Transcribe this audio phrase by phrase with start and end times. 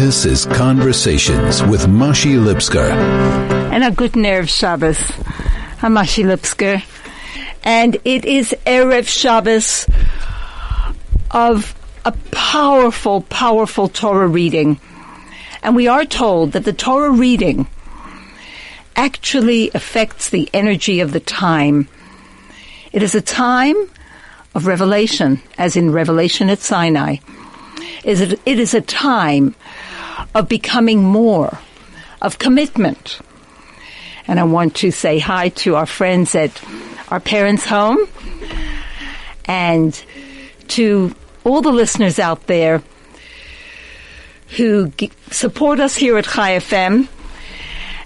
[0.00, 2.90] This is Conversations with Mashi Lipskar.
[3.70, 4.98] And a good Erev Shabbos.
[5.82, 6.82] I'm Mashi Lipskar.
[7.62, 9.86] And it is Erev Shabbos
[11.30, 11.74] of
[12.06, 14.80] a powerful, powerful Torah reading.
[15.62, 17.66] And we are told that the Torah reading
[18.96, 21.88] actually affects the energy of the time.
[22.90, 23.76] It is a time
[24.54, 27.16] of revelation, as in Revelation at Sinai.
[28.04, 29.54] It is a time
[30.34, 31.58] of becoming more,
[32.22, 33.20] of commitment.
[34.26, 36.62] And I want to say hi to our friends at
[37.08, 38.06] our parents' home
[39.46, 40.00] and
[40.68, 42.82] to all the listeners out there
[44.56, 47.08] who g- support us here at Chai FM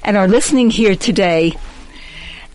[0.02, 1.52] and are listening here today.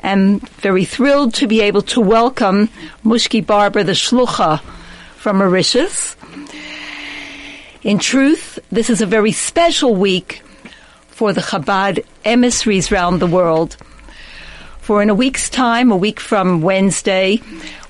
[0.02, 2.70] I'm very thrilled to be able to welcome
[3.04, 4.62] Mushki Barber, the Shlucha
[5.18, 6.16] from Mauritius.
[7.82, 10.42] In truth, this is a very special week
[11.08, 13.78] for the Chabad emissaries around the world.
[14.80, 17.42] For in a week's time, a week from Wednesday,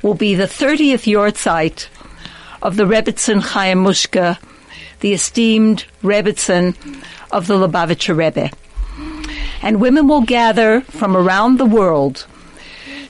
[0.04, 1.88] will be the 30th yahrzeit
[2.62, 4.38] of the Rebbetzin Chaya Mushka,
[5.00, 6.76] the esteemed Rebbetzin
[7.32, 8.52] of the Lubavitcher Rebbe.
[9.64, 12.28] And women will gather from around the world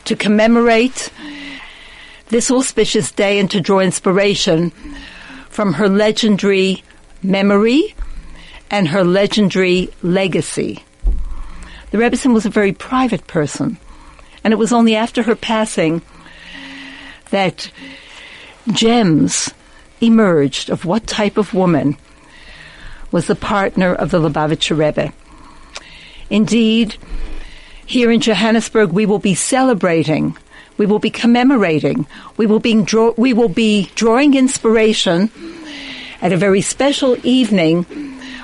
[0.06, 1.12] to commemorate
[2.30, 4.72] this auspicious day and to draw inspiration
[5.60, 6.82] from her legendary
[7.22, 7.94] memory
[8.72, 10.82] and her legendary legacy.
[11.92, 13.78] The Rebbetzin was a very private person,
[14.42, 16.02] and it was only after her passing
[17.32, 17.70] that
[18.72, 19.54] gems
[20.00, 21.98] emerged of what type of woman
[23.12, 25.12] was the partner of the Lubavitcher Rebbe.
[26.30, 26.96] Indeed,
[27.86, 30.38] here in Johannesburg, we will be celebrating,
[30.80, 35.30] we will be commemorating, we will be, draw, we will be drawing inspiration
[36.22, 37.86] at a very special evening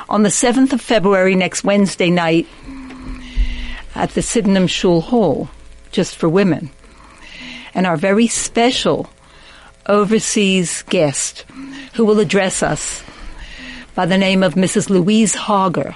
[0.10, 2.46] on the 7th of February next Wednesday night
[3.96, 5.50] at the Sydenham Shul Hall,
[5.92, 6.70] just for women.
[7.74, 9.10] And our very special
[9.88, 11.46] overseas guest
[11.94, 13.02] who will address us
[13.96, 14.90] by the name of Mrs.
[14.90, 15.96] Louise Hager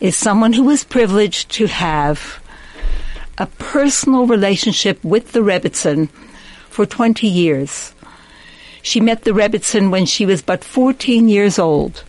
[0.00, 2.41] is someone who was privileged to have
[3.38, 6.08] a personal relationship with the Rebbetzin
[6.68, 7.94] for 20 years.
[8.82, 12.04] She met the Rebbetzin when she was but 14 years old,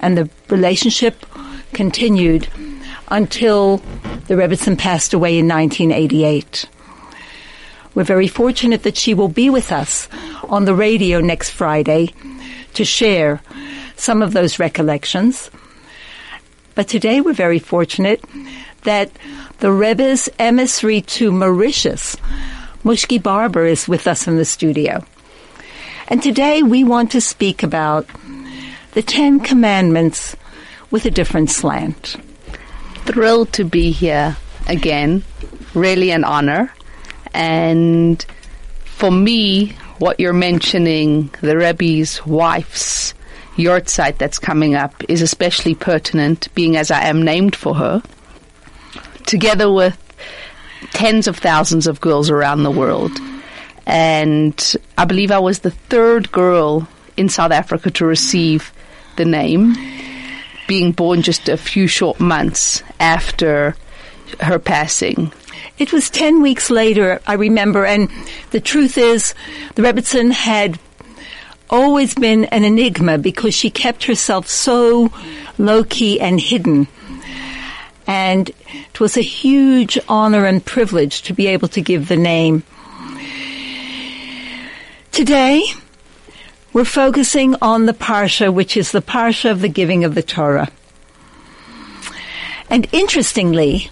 [0.00, 1.24] and the relationship
[1.72, 2.48] continued
[3.08, 3.78] until
[4.26, 6.66] the Rebbetzin passed away in 1988.
[7.94, 10.08] We're very fortunate that she will be with us
[10.48, 12.14] on the radio next Friday
[12.74, 13.40] to share
[13.96, 15.50] some of those recollections.
[16.74, 18.22] But today we're very fortunate
[18.82, 19.10] that
[19.58, 22.16] the Rebbe's emissary to Mauritius,
[22.84, 25.04] Mushki Barber, is with us in the studio.
[26.08, 28.06] And today we want to speak about
[28.92, 30.36] the Ten Commandments
[30.90, 32.16] with a different slant.
[33.04, 34.36] Thrilled to be here
[34.68, 35.24] again.
[35.74, 36.72] Really an honor.
[37.34, 38.24] And
[38.84, 43.12] for me, what you're mentioning, the Rebbe's wife's
[43.56, 48.02] yahrzeit that's coming up is especially pertinent, being as I am named for her,
[49.28, 49.96] together with
[50.92, 53.12] tens of thousands of girls around the world.
[53.86, 58.72] And I believe I was the third girl in South Africa to receive
[59.16, 59.76] the name,
[60.66, 63.76] being born just a few short months after
[64.40, 65.32] her passing.
[65.78, 68.10] It was 10 weeks later, I remember, and
[68.50, 69.34] the truth is,
[69.74, 70.78] the Rebbetzin had
[71.70, 75.10] always been an enigma because she kept herself so
[75.58, 76.88] low key and hidden.
[78.08, 82.64] And it was a huge honor and privilege to be able to give the name.
[85.12, 85.62] Today,
[86.72, 90.68] we're focusing on the Parsha, which is the Parsha of the giving of the Torah.
[92.70, 93.90] And interestingly,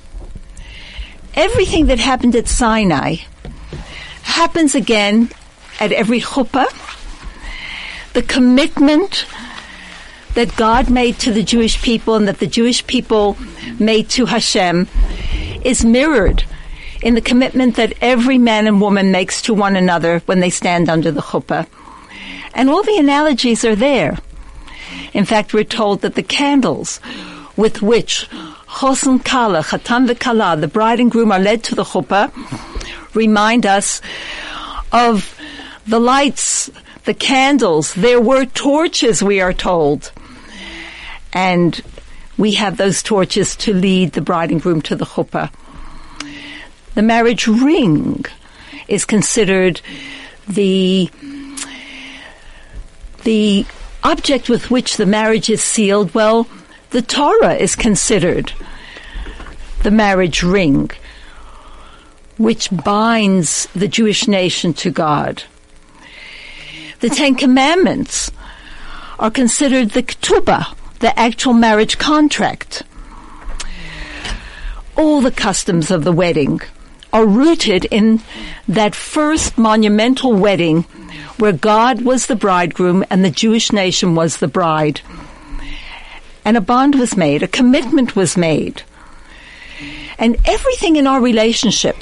[1.34, 3.16] everything that happened at Sinai
[4.22, 5.30] happens again
[5.78, 6.66] at every chuppah
[8.16, 9.26] the commitment
[10.36, 13.38] that God made to the Jewish people and that the Jewish people
[13.78, 14.86] made to Hashem
[15.64, 16.44] is mirrored
[17.02, 20.90] in the commitment that every man and woman makes to one another when they stand
[20.90, 21.66] under the chuppah.
[22.52, 24.18] And all the analogies are there.
[25.14, 27.00] In fact, we're told that the candles
[27.56, 28.28] with which
[28.78, 32.30] Chosen Kala, Chatan Kala, the bride and groom are led to the chuppah,
[33.14, 34.02] remind us
[34.92, 35.34] of
[35.86, 36.70] the lights
[37.06, 37.94] the candles.
[37.94, 40.12] There were torches, we are told.
[41.36, 41.78] And
[42.38, 45.50] we have those torches to lead the bride and groom to the chuppah.
[46.94, 48.24] The marriage ring
[48.88, 49.82] is considered
[50.48, 51.10] the
[53.24, 53.66] the
[54.02, 56.48] object with which the marriage is sealed, well,
[56.90, 58.54] the Torah is considered
[59.82, 60.90] the marriage ring,
[62.38, 65.42] which binds the Jewish nation to God.
[67.00, 68.30] The Ten Commandments
[69.18, 72.82] are considered the ketubah, the actual marriage contract.
[74.96, 76.60] All the customs of the wedding
[77.12, 78.20] are rooted in
[78.68, 80.82] that first monumental wedding
[81.38, 85.00] where God was the bridegroom and the Jewish nation was the bride.
[86.44, 88.82] And a bond was made, a commitment was made.
[90.18, 91.96] And everything in our relationship,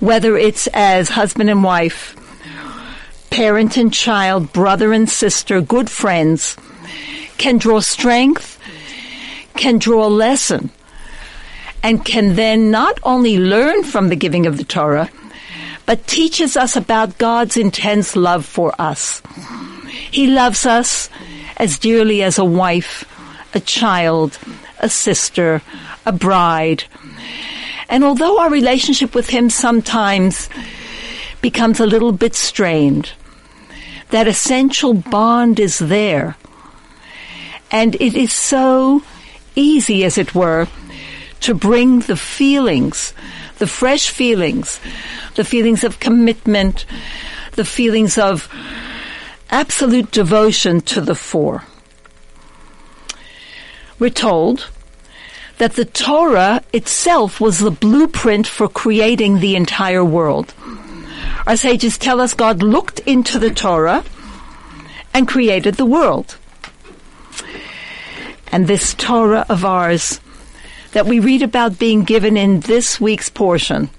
[0.00, 2.16] whether it's as husband and wife,
[3.30, 6.56] parent and child, brother and sister, good friends,
[7.38, 8.58] can draw strength,
[9.56, 10.70] can draw a lesson,
[11.82, 15.10] and can then not only learn from the giving of the Torah,
[15.86, 19.22] but teaches us about God's intense love for us.
[20.10, 21.10] He loves us
[21.56, 23.04] as dearly as a wife,
[23.54, 24.38] a child,
[24.80, 25.60] a sister,
[26.06, 26.84] a bride.
[27.88, 30.48] And although our relationship with Him sometimes
[31.42, 33.12] becomes a little bit strained,
[34.10, 36.36] that essential bond is there.
[37.74, 39.02] And it is so
[39.56, 40.68] easy, as it were,
[41.40, 43.12] to bring the feelings,
[43.58, 44.78] the fresh feelings,
[45.34, 46.86] the feelings of commitment,
[47.56, 48.48] the feelings of
[49.50, 51.64] absolute devotion to the fore.
[53.98, 54.70] We're told
[55.58, 60.54] that the Torah itself was the blueprint for creating the entire world.
[61.44, 64.04] Our sages tell us God looked into the Torah
[65.12, 66.38] and created the world.
[68.54, 70.20] And this Torah of ours
[70.92, 73.90] that we read about being given in this week's portion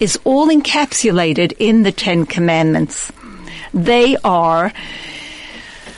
[0.00, 3.12] is all encapsulated in the Ten Commandments.
[3.72, 4.72] They are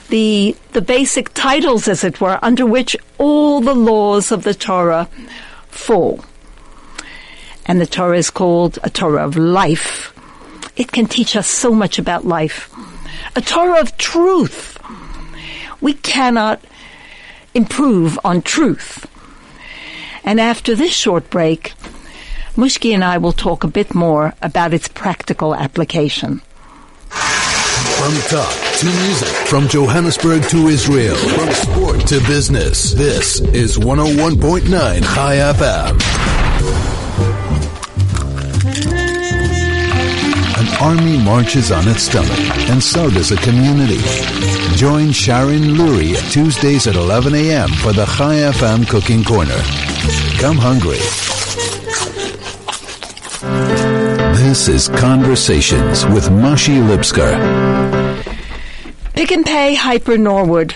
[0.09, 5.09] the, the basic titles, as it were, under which all the laws of the Torah
[5.69, 6.23] fall.
[7.65, 10.13] And the Torah is called a Torah of life.
[10.75, 12.71] It can teach us so much about life.
[13.35, 14.77] A Torah of truth.
[15.81, 16.61] We cannot
[17.57, 19.07] improve on truth.
[20.23, 21.73] And after this short break,
[22.55, 26.41] Mushki and I will talk a bit more about its practical application.
[27.09, 34.69] From talk to music, from Johannesburg to Israel, from sport to business, this is 101.9
[35.15, 35.97] Chai FM.
[40.59, 43.97] An army marches on its stomach, and so does a community.
[44.77, 47.67] Join Sharon Lurie Tuesdays at 11 a.m.
[47.67, 49.57] for the Chai FM Cooking Corner.
[50.37, 50.99] Come hungry.
[54.37, 57.33] This is Conversations with Mashi Lipskar.
[59.15, 60.75] Pick n Pay Hyper Norwood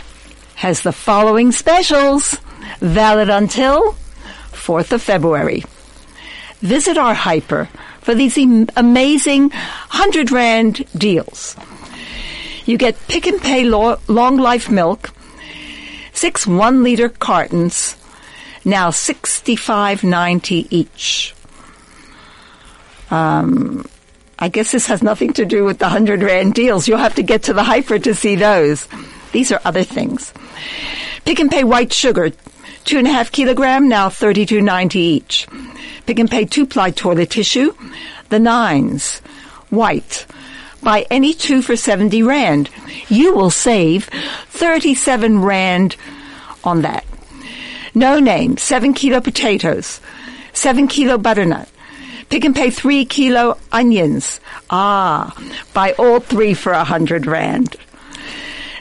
[0.56, 2.40] has the following specials,
[2.80, 3.94] valid until
[4.52, 5.64] 4th of February.
[6.62, 7.70] Visit our Hyper
[8.00, 8.36] for these
[8.76, 11.56] amazing 100 Rand deals.
[12.66, 15.12] You get Pick n Pay lo- Long Life Milk,
[16.14, 17.96] six one liter cartons,
[18.64, 21.34] now 65.90 each.
[23.10, 23.86] Um,
[24.40, 26.88] I guess this has nothing to do with the 100 Rand deals.
[26.88, 28.88] You'll have to get to the Hyper to see those.
[29.32, 30.34] These are other things.
[31.26, 32.32] Pick n Pay White Sugar,
[32.84, 35.48] two and a half kilogram, now 32.90 each.
[36.06, 37.74] Pick n Pay two ply toilet tissue,
[38.30, 39.20] the nines,
[39.70, 40.26] white.
[40.84, 42.70] Buy any two for 70 Rand.
[43.08, 44.06] You will save
[44.50, 45.96] 37 Rand
[46.64, 47.06] on that.
[47.94, 50.00] No name, seven kilo potatoes,
[50.54, 51.68] seven kilo butternut,
[52.32, 54.40] Pick n Pay three kilo onions.
[54.70, 55.36] Ah,
[55.74, 57.76] buy all three for a hundred rand.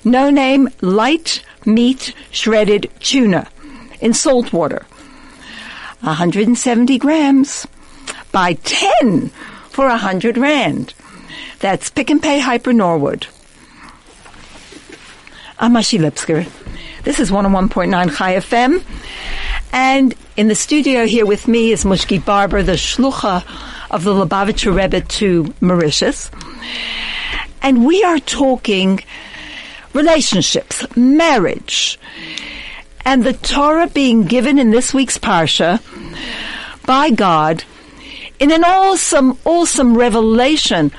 [0.04, 3.48] No name light meat shredded tuna
[4.00, 4.86] in salt water.
[6.02, 7.66] 170 grams.
[8.30, 9.30] Buy 10
[9.68, 10.94] for a hundred rand.
[11.60, 13.26] That's Pick n Pay Hyper Norwood.
[15.58, 16.48] I'm Mashi Lipskar.
[17.02, 18.82] This is 101.9 Chai FM.
[19.72, 23.44] And in the studio here with me is Mushki Barber, the shlucha
[23.90, 26.30] of the Lubavitcher Rebbe to Mauritius.
[27.62, 29.00] And we are talking
[29.92, 31.98] relationships, marriage,
[33.04, 35.80] and the Torah being given in this week's Parsha
[36.86, 37.64] by God
[38.38, 40.90] in an awesome, awesome revelation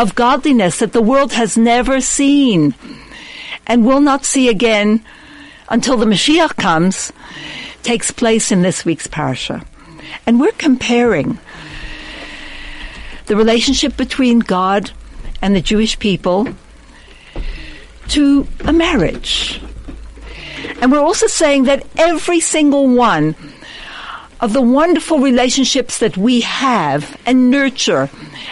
[0.00, 2.74] of godliness that the world has never seen
[3.66, 5.04] and will not see again
[5.68, 7.12] until the Mashiach comes,
[7.82, 9.62] takes place in this week's Parsha.
[10.26, 11.38] And we're comparing
[13.26, 14.90] the relationship between God
[15.42, 16.48] and the Jewish people
[18.08, 19.60] to a marriage.
[20.80, 23.34] And we're also saying that every single one
[24.40, 28.08] of the wonderful relationships that we have and nurture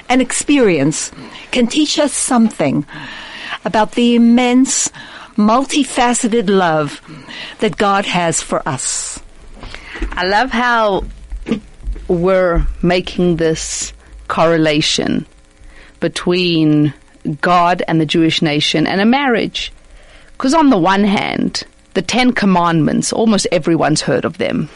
[0.09, 1.11] and experience
[1.51, 2.85] can teach us something
[3.65, 4.89] about the immense,
[5.37, 7.01] multifaceted love
[7.61, 9.21] that God has for us.
[10.13, 11.05] I love how
[12.07, 13.93] we're making this
[14.29, 15.27] correlation
[16.01, 16.93] between
[17.41, 19.73] God and the Jewish nation and a marriage.
[20.33, 21.65] Because on the one hand,
[21.95, 24.69] the Ten Commandments, almost everyone's heard of them.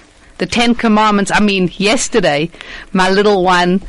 [0.43, 2.51] The Ten Commandments, I mean, yesterday,
[2.93, 3.81] my little one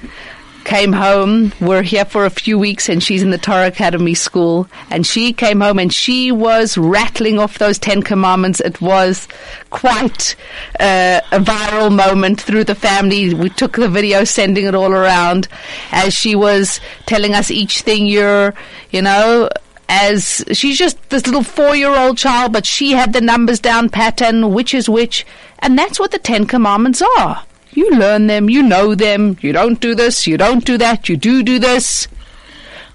[0.65, 1.51] came home.
[1.59, 4.67] We're here for a few weeks and she's in the Torah Academy school.
[4.91, 8.59] And she came home and she was rattling off those Ten Commandments.
[8.59, 9.27] It was
[9.71, 10.35] quite
[10.79, 13.33] uh, a viral moment through the family.
[13.33, 15.47] We took the video, sending it all around
[15.91, 18.53] as she was telling us each thing you're,
[18.91, 19.49] you know,
[19.89, 23.89] as she's just this little four year old child, but she had the numbers down
[23.89, 25.25] pattern, which is which.
[25.59, 27.43] And that's what the Ten Commandments are.
[27.71, 31.17] You learn them, you know them, you don't do this, you don't do that, you
[31.17, 32.07] do do this.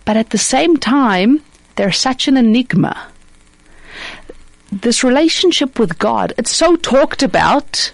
[0.05, 1.43] But at the same time,
[1.77, 3.09] they're such an enigma.
[4.71, 7.91] This relationship with God, it's so talked about,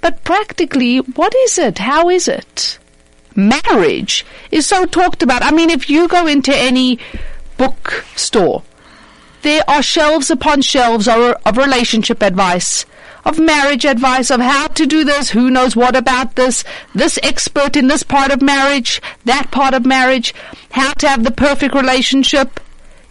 [0.00, 1.78] but practically, what is it?
[1.78, 2.78] How is it?
[3.34, 5.42] Marriage is so talked about.
[5.42, 6.98] I mean, if you go into any
[7.58, 8.62] bookstore,
[9.42, 12.86] there are shelves upon shelves of, of relationship advice
[13.28, 17.76] of marriage advice of how to do this, who knows what about this, this expert
[17.76, 20.34] in this part of marriage, that part of marriage,
[20.70, 22.58] how to have the perfect relationship.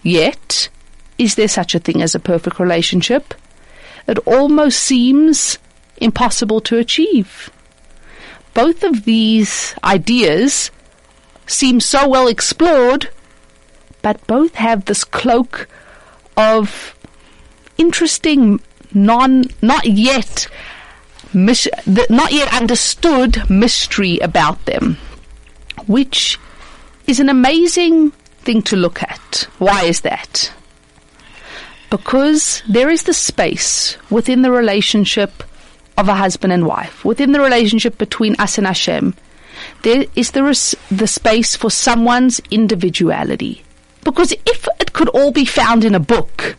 [0.02, 0.70] Yet,
[1.18, 3.34] is there such a thing as a perfect relationship?
[4.08, 5.60] It almost seems
[5.98, 7.52] impossible to achieve.
[8.54, 10.72] Both of these ideas
[11.46, 13.10] seem so well explored,
[14.08, 15.68] but both have this cloak
[16.38, 16.96] of
[17.78, 18.62] interesting
[18.94, 20.48] non, not yet,
[21.34, 21.68] mis-
[22.10, 24.96] not yet understood mystery about them,
[25.88, 26.40] which
[27.06, 28.12] is an amazing
[28.46, 29.46] thing to look at.
[29.58, 30.54] Why is that?
[31.90, 35.44] Because there is the space within the relationship
[35.98, 39.16] of a husband and wife, within the relationship between us and Hashem,
[39.84, 43.64] there is the space for someone's individuality.
[44.08, 46.56] Because if it could all be found in a book,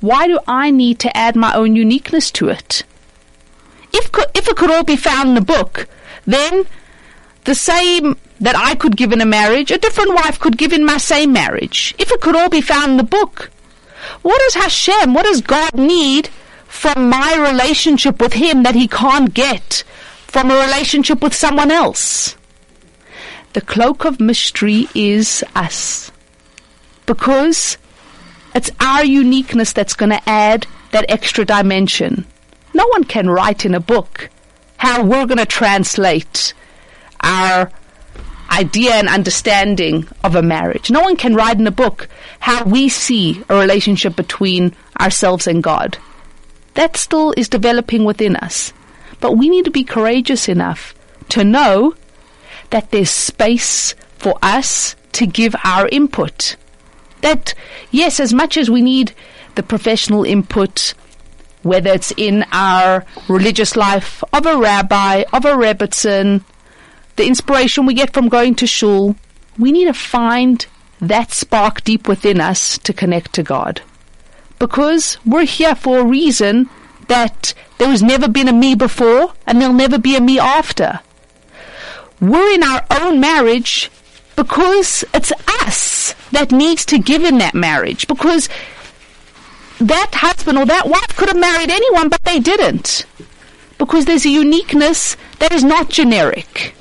[0.00, 2.84] why do I need to add my own uniqueness to it?
[3.92, 5.86] If, if it could all be found in a book,
[6.24, 6.64] then
[7.44, 10.86] the same that I could give in a marriage, a different wife could give in
[10.86, 11.94] my same marriage.
[11.98, 13.50] If it could all be found in the book,
[14.22, 16.28] what does Hashem, what does God need
[16.66, 19.84] from my relationship with Him that He can't get
[20.26, 22.36] from a relationship with someone else?
[23.52, 26.10] The cloak of mystery is us.
[27.08, 27.78] Because
[28.54, 32.26] it's our uniqueness that's going to add that extra dimension.
[32.74, 34.28] No one can write in a book
[34.76, 36.52] how we're going to translate
[37.20, 37.72] our
[38.50, 40.90] idea and understanding of a marriage.
[40.90, 42.08] No one can write in a book
[42.40, 45.96] how we see a relationship between ourselves and God.
[46.74, 48.72] That still is developing within us.
[49.20, 50.94] But we need to be courageous enough
[51.30, 51.94] to know
[52.68, 56.56] that there's space for us to give our input
[57.20, 57.54] that,
[57.90, 59.12] yes, as much as we need
[59.54, 60.94] the professional input,
[61.62, 66.42] whether it's in our religious life of a rabbi, of a rebbitzin,
[67.16, 69.16] the inspiration we get from going to shul,
[69.58, 70.66] we need to find
[71.00, 73.82] that spark deep within us to connect to God.
[74.58, 76.68] Because we're here for a reason
[77.08, 81.00] that there has never been a me before and there'll never be a me after.
[82.20, 83.90] We're in our own marriage
[84.38, 85.32] because it's
[85.64, 88.48] us that needs to give in that marriage because
[89.80, 93.04] that husband or that wife could have married anyone, but they didn't.
[93.78, 96.72] Because there's a uniqueness that is not generic.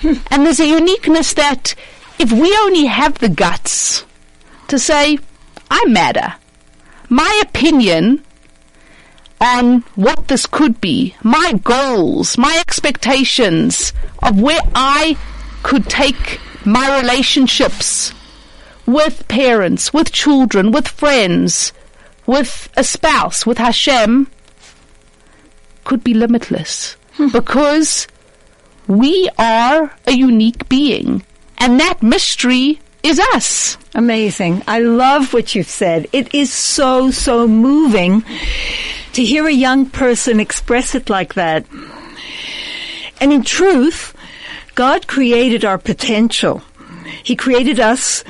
[0.00, 0.14] Hmm.
[0.28, 1.76] And there's a uniqueness that
[2.18, 4.04] if we only have the guts
[4.66, 5.20] to say,
[5.70, 6.34] I matter,
[7.08, 8.24] my opinion
[9.40, 15.16] on what this could be, my goals, my expectations of where I
[15.62, 18.12] could take my relationships
[18.86, 21.72] with parents, with children, with friends,
[22.26, 24.28] with a spouse, with Hashem,
[25.84, 26.96] could be limitless.
[27.16, 27.28] Hmm.
[27.28, 28.08] because
[28.88, 31.24] we are a unique being.
[31.58, 33.78] And that mystery is us.
[33.94, 34.62] Amazing.
[34.66, 36.08] I love what you've said.
[36.12, 38.24] It is so, so moving
[39.12, 41.64] to hear a young person express it like that.
[43.20, 44.12] And in truth,
[44.74, 46.62] God created our potential.
[47.22, 48.24] He created us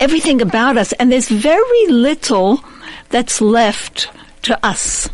[0.00, 2.62] everything about us, and there's very little
[3.08, 4.10] that's left
[4.42, 5.08] to us.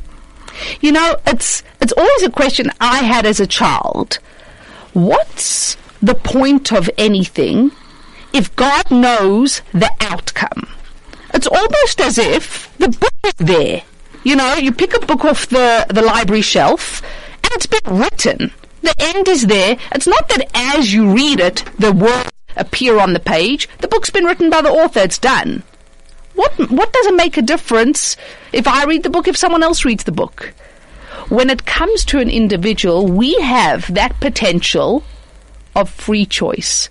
[0.80, 4.18] You know, it's it's always a question I had as a child.
[4.92, 7.72] What's the point of anything
[8.32, 10.68] if God knows the outcome?
[11.32, 13.82] It's almost as if the book is there.
[14.22, 17.02] You know, you pick a book off the, the library shelf
[17.42, 18.52] and it's been written.
[18.84, 19.78] The end is there.
[19.92, 23.66] It's not that as you read it, the words appear on the page.
[23.78, 25.00] The book's been written by the author.
[25.00, 25.62] It's done.
[26.34, 28.14] What, what does it make a difference
[28.52, 30.52] if I read the book, if someone else reads the book?
[31.30, 35.02] When it comes to an individual, we have that potential
[35.74, 36.90] of free choice.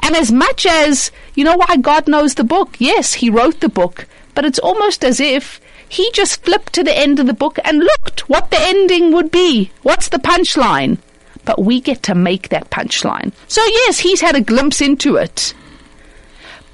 [0.00, 2.74] And as much as, you know why God knows the book?
[2.80, 6.98] Yes, He wrote the book, but it's almost as if He just flipped to the
[6.98, 9.70] end of the book and looked what the ending would be.
[9.82, 10.98] What's the punchline?
[11.48, 13.32] But we get to make that punchline.
[13.46, 15.54] So yes, He's had a glimpse into it.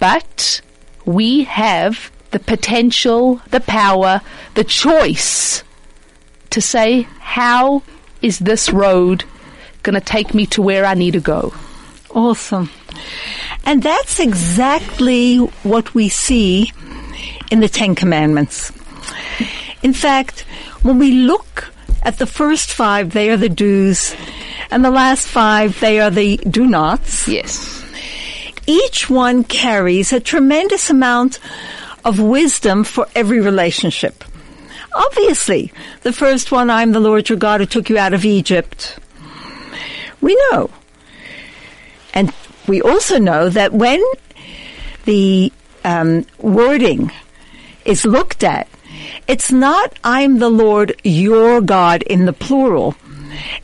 [0.01, 0.61] But
[1.05, 4.21] we have the potential, the power,
[4.55, 5.63] the choice
[6.51, 7.85] to say, how
[8.21, 9.23] is this road
[9.85, 11.55] going to take me to where I need to go?
[12.11, 12.69] Awesome.
[13.65, 16.73] And that's exactly what we see
[17.53, 18.73] in the Ten Commandments.
[19.85, 20.41] In fact,
[20.83, 24.17] when we look at the first five, they are the do's,
[24.71, 27.29] and the last five, they are the do nots.
[27.29, 27.85] Yes.
[28.67, 31.39] Each one carries a tremendous amount
[32.05, 34.25] of wisdom for every relationship.
[34.95, 38.99] Obviously, the first one, I'm the Lord your God who took you out of Egypt.
[40.21, 40.71] We know.
[42.15, 42.33] And
[42.67, 44.03] we also know that when
[45.05, 45.53] the
[45.85, 47.11] um, wording
[47.85, 48.69] is looked at,
[49.27, 52.95] it's not I'm the Lord your God in the plural.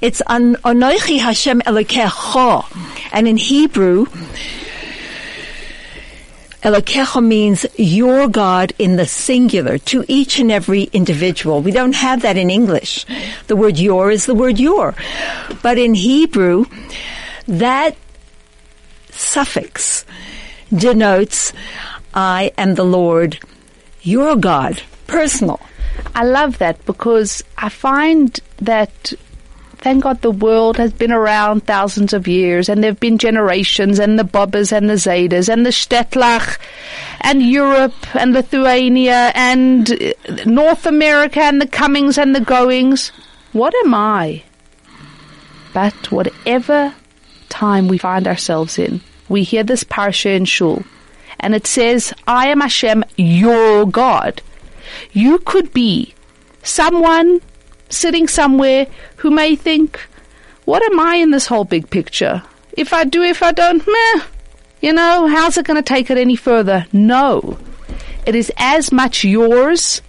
[0.00, 2.64] It's an Anoichi Hashem Elokecha.
[3.12, 4.06] And in Hebrew,
[6.62, 11.62] Elokecha means your God in the singular to each and every individual.
[11.62, 13.06] We don't have that in English.
[13.46, 14.94] The word your is the word your.
[15.62, 16.66] But in Hebrew,
[17.46, 17.96] that
[19.10, 20.04] suffix
[20.74, 21.52] denotes
[22.12, 23.38] I am the Lord,
[24.02, 25.60] your God, personal.
[26.14, 29.12] I love that because I find that
[29.80, 33.98] thank God the world has been around thousands of years and there have been generations
[33.98, 36.58] and the Bobbers and the Zadas and the Shtetlach
[37.22, 40.12] and Europe and Lithuania and uh,
[40.44, 43.10] North America and the comings and the goings.
[43.52, 44.42] What am I?
[45.72, 46.94] But whatever
[47.48, 50.84] time we find ourselves in, we hear this parsha in Shul
[51.38, 54.42] and it says, I am Hashem, your God.
[55.12, 56.14] You could be
[56.62, 57.40] someone
[57.90, 60.00] sitting somewhere who may think,
[60.64, 62.42] what am I in this whole big picture?
[62.76, 64.22] If I do, if I don't, meh.
[64.80, 66.86] You know, how's it going to take it any further?
[66.92, 67.58] No.
[68.24, 70.00] It is as much yours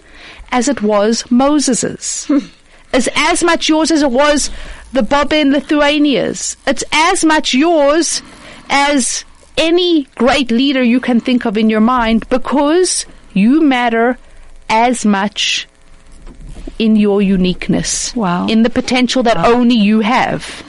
[0.51, 2.29] as it was Moses's.
[2.93, 4.49] it's as much yours as it was
[4.93, 6.57] the Bobbin Lithuania's.
[6.67, 8.21] It's as much yours
[8.69, 9.25] as
[9.57, 14.17] any great leader you can think of in your mind because you matter
[14.69, 15.67] as much
[16.79, 18.15] in your uniqueness.
[18.15, 18.47] Wow.
[18.47, 19.53] In the potential that wow.
[19.53, 20.63] only you have.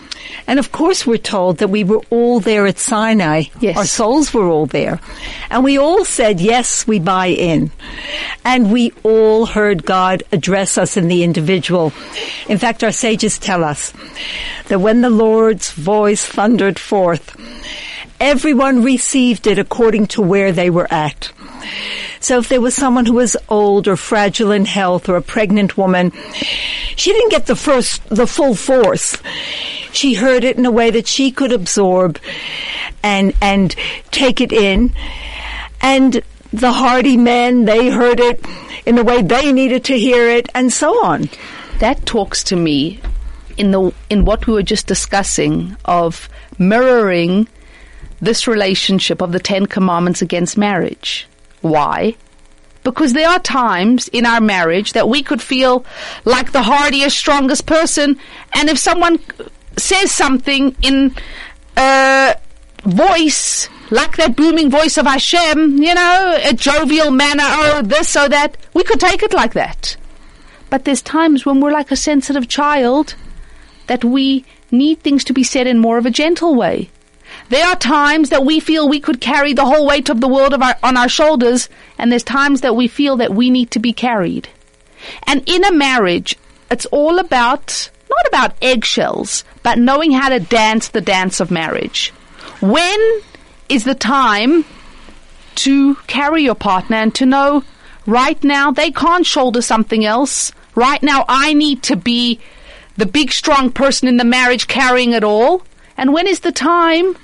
[0.47, 3.45] And of course, we're told that we were all there at Sinai.
[3.61, 3.77] Yes.
[3.77, 5.01] Our souls were all there.
[5.51, 7.71] And we all said, yes, we buy in.
[8.45, 11.93] And we all heard God address us in the individual.
[12.49, 13.93] In fact, our sages tell us
[14.67, 17.37] that when the Lord's voice thundered forth,
[18.19, 21.31] everyone received it according to where they were at.
[22.21, 25.77] So if there was someone who was old or fragile in health or a pregnant
[25.77, 26.13] woman,
[26.97, 29.17] she didn't get the first, the full force.
[29.93, 32.19] She heard it in a way that she could absorb
[33.03, 33.75] and, and
[34.11, 34.93] take it in.
[35.81, 36.23] And
[36.53, 38.45] the hardy men, they heard it
[38.87, 41.29] in the way they needed to hear it and so on.
[41.79, 43.01] That talks to me
[43.57, 47.49] in the, in what we were just discussing of mirroring
[48.21, 51.27] this relationship of the Ten Commandments against marriage.
[51.63, 52.17] Why?
[52.85, 55.87] Because there are times in our marriage that we could feel
[56.25, 58.19] like the hardiest, strongest person,
[58.55, 59.21] and if someone
[59.77, 61.15] says something in
[61.77, 62.37] a
[62.85, 68.29] voice like that booming voice of Hashem, you know, a jovial manner, oh, this or
[68.29, 69.97] that, we could take it like that.
[70.71, 73.15] But there's times when we're like a sensitive child
[73.87, 76.91] that we need things to be said in more of a gentle way.
[77.53, 80.55] There are times that we feel we could carry the whole weight of the world
[80.55, 83.79] of our, on our shoulders, and there's times that we feel that we need to
[83.79, 84.49] be carried.
[85.27, 86.39] And in a marriage,
[86.71, 92.09] it's all about, not about eggshells, but knowing how to dance the dance of marriage.
[92.63, 93.21] When
[93.69, 94.65] is the time
[95.57, 97.65] to carry your partner and to know
[98.07, 100.53] right now they can't shoulder something else.
[100.75, 102.41] Right now I need to be
[102.97, 105.61] the big strong person in the marriage carrying it all.
[105.99, 107.15] And when is the time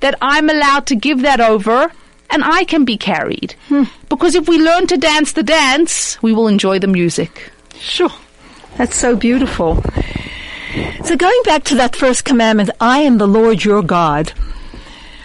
[0.00, 1.92] that I'm allowed to give that over
[2.30, 3.54] and I can be carried?
[3.68, 3.84] Hmm.
[4.08, 7.50] Because if we learn to dance the dance, we will enjoy the music.
[7.74, 8.12] Sure.
[8.76, 9.82] That's so beautiful.
[11.04, 14.30] So going back to that first commandment, I am the Lord your God.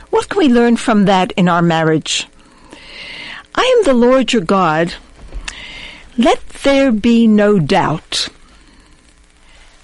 [0.09, 2.27] What can we learn from that in our marriage?
[3.55, 4.93] I am the Lord your God.
[6.17, 8.29] Let there be no doubt.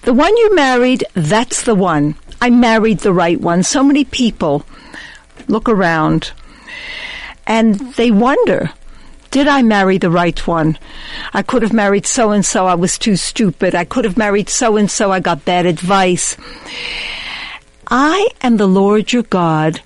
[0.04, 2.16] The one you married, that's the one.
[2.42, 3.64] I married the right one.
[3.64, 4.66] So many people
[5.50, 6.32] look around
[7.48, 8.72] and they wonder,
[9.32, 10.78] did I marry the right one?
[11.34, 12.66] I could have married so and so.
[12.66, 13.76] I was too stupid.
[13.76, 15.12] I could have married so and so.
[15.12, 16.36] I got bad advice.
[17.88, 19.82] I am the Lord your God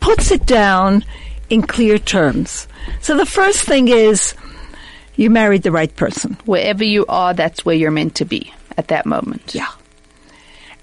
[0.00, 1.04] puts it down
[1.48, 2.66] in clear terms.
[3.00, 4.34] So the first thing is
[5.16, 6.38] you married the right person.
[6.44, 9.54] Wherever you are, that's where you're meant to be at that moment.
[9.54, 9.68] Yeah.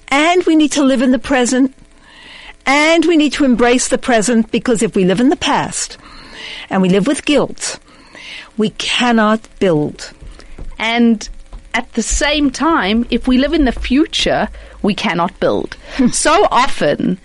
[0.09, 1.73] And we need to live in the present.
[2.67, 5.97] And we need to embrace the present because if we live in the past
[6.69, 7.79] and we live with guilt,
[8.57, 10.11] we cannot build.
[10.77, 11.27] And
[11.73, 14.49] at the same time, if we live in the future,
[14.81, 15.77] we cannot build.
[16.11, 17.19] so often,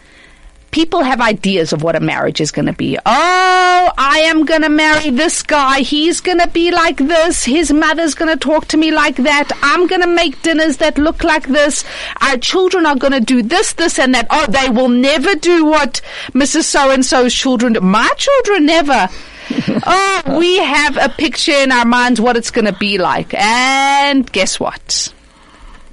[0.73, 2.99] people have ideas of what a marriage is going to be.
[2.99, 5.81] Oh, I am going to marry this guy.
[5.81, 7.45] He's going to be like this.
[7.45, 9.51] His mother's going to talk to me like that.
[9.63, 11.85] I'm going to make dinners that look like this.
[12.21, 14.27] Our children are going to do this, this, and that.
[14.31, 16.01] Oh, they will never do what
[16.33, 16.65] Mrs.
[16.65, 17.81] So and so's children do.
[17.81, 19.09] My children never.
[19.87, 23.35] oh, we have a picture in our minds what it's going to be like.
[23.35, 25.13] And guess what?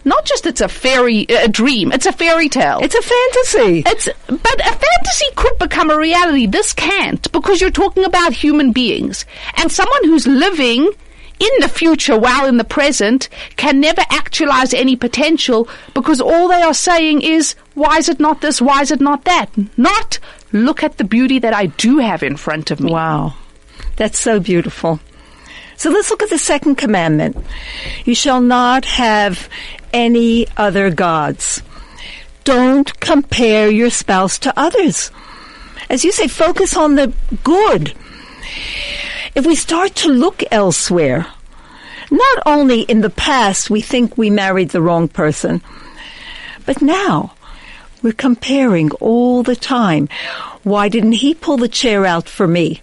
[0.10, 1.91] Not just it's a fairy, a dream.
[1.91, 2.80] It's a fairy tale.
[2.82, 3.84] It's a fantasy.
[3.86, 6.48] It's but a fantasy could become a reality.
[6.48, 9.24] This can't because you're talking about human beings
[9.58, 10.91] and someone who's living
[11.39, 16.63] in the future while in the present can never actualize any potential because all they
[16.63, 18.60] are saying is why is it not this?
[18.60, 19.52] Why is it not that?
[19.78, 20.17] Not
[20.52, 22.91] look at the beauty that I do have in front of me.
[22.91, 23.36] Wow.
[23.95, 25.00] That's so beautiful.
[25.80, 27.38] So let's look at the second commandment.
[28.04, 29.48] You shall not have
[29.94, 31.63] any other gods.
[32.44, 35.10] Don't compare your spouse to others.
[35.89, 37.13] As you say, focus on the
[37.46, 37.94] good.
[39.36, 41.26] If we start to look elsewhere,
[42.12, 45.62] not only in the past we think we married the wrong person,
[46.65, 47.36] but now
[48.04, 50.10] we're comparing all the time.
[50.63, 52.82] Why didn't he pull the chair out for me?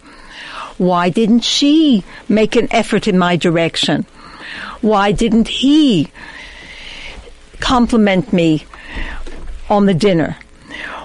[0.78, 4.04] Why didn't she make an effort in my direction?
[4.80, 6.10] Why didn't he
[7.60, 8.66] compliment me
[9.68, 10.36] on the dinner?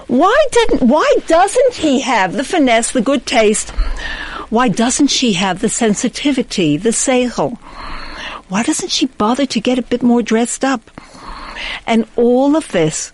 [0.08, 3.70] Why didn't, why doesn't he have the finesse, the good taste?
[4.50, 7.56] Why doesn't she have the sensitivity, the seichel?
[8.48, 10.90] Why doesn't she bother to get a bit more dressed up?
[11.86, 13.12] And all of this,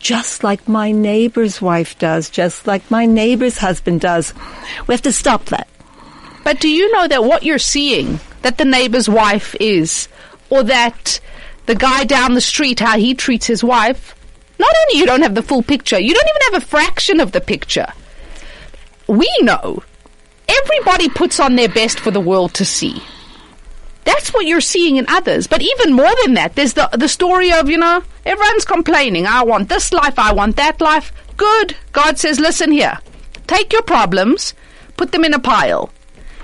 [0.00, 4.34] just like my neighbor's wife does, just like my neighbor's husband does.
[4.86, 5.68] We have to stop that.
[6.42, 10.08] But do you know that what you're seeing, that the neighbor's wife is,
[10.48, 11.20] or that
[11.66, 14.16] the guy down the street, how he treats his wife,
[14.58, 17.32] not only you don't have the full picture, you don't even have a fraction of
[17.32, 17.86] the picture.
[19.06, 19.82] We know.
[20.48, 23.02] Everybody puts on their best for the world to see.
[24.04, 25.46] That's what you're seeing in others.
[25.46, 29.26] But even more than that, there's the the story of, you know, everyone's complaining.
[29.26, 31.12] I want this life, I want that life.
[31.36, 31.76] Good.
[31.92, 32.98] God says, listen here.
[33.46, 34.54] Take your problems,
[34.96, 35.90] put them in a pile.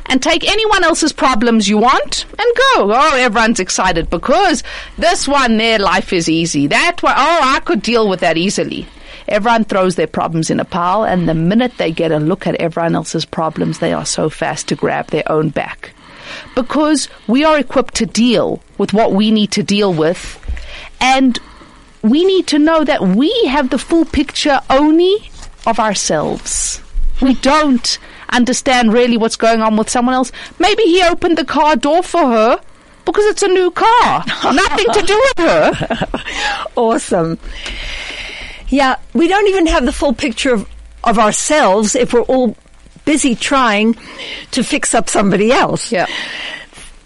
[0.08, 2.92] And take anyone else's problems you want and go.
[2.92, 4.62] Oh, everyone's excited because
[4.96, 6.68] this one, their life is easy.
[6.68, 8.86] That one, oh, I could deal with that easily.
[9.26, 12.54] Everyone throws their problems in a pile, and the minute they get a look at
[12.54, 15.92] everyone else's problems, they are so fast to grab their own back
[16.56, 20.42] because we are equipped to deal with what we need to deal with.
[21.00, 21.38] And
[22.02, 25.30] we need to know that we have the full picture only
[25.66, 26.82] of ourselves.
[27.20, 27.98] We don't
[28.30, 30.32] understand really what's going on with someone else.
[30.58, 32.60] Maybe he opened the car door for her
[33.04, 34.24] because it's a new car.
[34.44, 36.08] Nothing to do with her.
[36.74, 37.38] Awesome.
[38.68, 40.68] Yeah, we don't even have the full picture of,
[41.04, 42.56] of ourselves if we're all
[43.04, 43.96] busy trying
[44.50, 45.90] to fix up somebody else.
[45.90, 46.06] Yeah.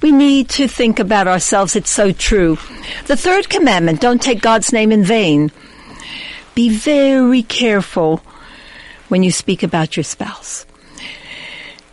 [0.03, 1.77] We need to think about ourselves.
[1.77, 2.57] It's so true.
[3.07, 5.53] The third commandment, don't take God's name in vain.
[6.55, 8.23] Be very careful
[9.09, 10.65] when you speak about your spouse.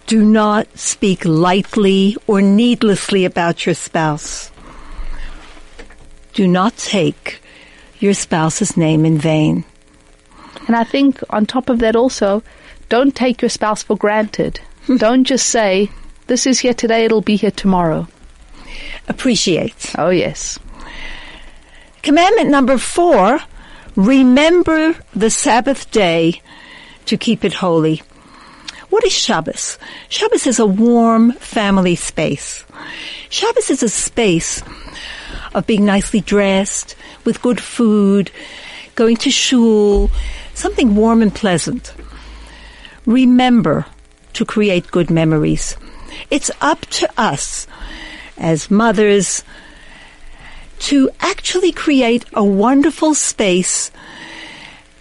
[0.05, 4.51] Do not speak lightly or needlessly about your spouse.
[6.33, 7.41] Do not take
[7.99, 9.65] your spouse's name in vain.
[10.67, 12.43] And I think on top of that also,
[12.89, 14.61] don't take your spouse for granted.
[14.97, 15.89] Don't just say,
[16.27, 18.07] this is here today, it'll be here tomorrow.
[19.07, 19.93] Appreciate.
[19.97, 20.59] Oh, yes.
[22.01, 23.39] Commandment number four,
[23.95, 26.41] remember the Sabbath day
[27.05, 28.01] to keep it holy.
[28.89, 29.77] What is Shabbos?
[30.07, 32.63] Shabbos is a warm family space.
[33.29, 34.63] Shabbos is a space
[35.53, 38.31] of being nicely dressed, with good food,
[38.95, 40.09] going to shul,
[40.53, 41.93] something warm and pleasant.
[43.05, 43.85] Remember
[44.33, 45.75] to create good memories.
[46.29, 47.67] It's up to us
[48.37, 49.43] as mothers
[50.79, 53.91] to actually create a wonderful space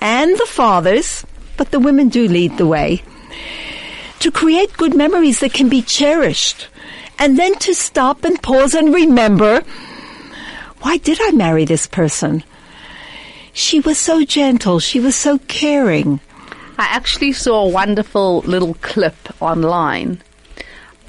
[0.00, 1.24] and the fathers,
[1.56, 3.02] but the women do lead the way,
[4.20, 6.68] to create good memories that can be cherished.
[7.18, 9.62] And then to stop and pause and remember,
[10.80, 12.44] why did I marry this person?
[13.54, 14.80] She was so gentle.
[14.80, 16.20] She was so caring.
[16.78, 20.20] I actually saw a wonderful little clip online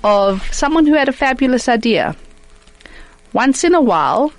[0.07, 2.15] of someone who had a fabulous idea.
[3.33, 4.31] Once in a while,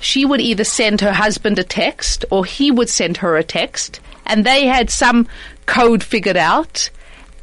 [0.00, 4.00] she would either send her husband a text or he would send her a text,
[4.24, 5.28] and they had some
[5.66, 6.88] code figured out,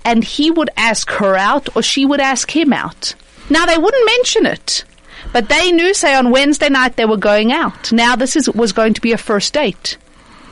[0.03, 3.13] and he would ask her out or she would ask him out.
[3.47, 4.83] Now, they wouldn't mention it.
[5.31, 7.91] But they knew, say, on Wednesday night they were going out.
[7.91, 9.97] Now this is, was going to be a first date.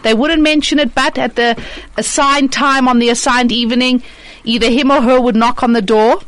[0.03, 1.59] They wouldn't mention it, but at the
[1.97, 4.03] assigned time on the assigned evening,
[4.43, 6.19] either him or her would knock on the door